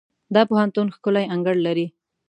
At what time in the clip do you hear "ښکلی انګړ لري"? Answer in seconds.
0.95-1.87